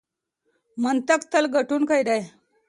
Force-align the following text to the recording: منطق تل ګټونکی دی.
منطق 0.83 1.21
تل 1.31 1.45
ګټونکی 1.55 2.01
دی. 2.07 2.21